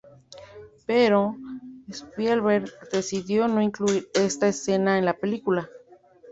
Pero, 0.87 1.35
Spielberg 1.87 2.71
decidió 2.91 3.47
no 3.47 3.61
incluir 3.61 4.09
esta 4.15 4.47
escena 4.47 4.97
en 4.97 5.05
la 5.05 5.13
película. 5.13 5.69